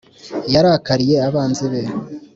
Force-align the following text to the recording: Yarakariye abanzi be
Yarakariye 0.53 1.15
abanzi 1.27 1.65
be 1.71 1.81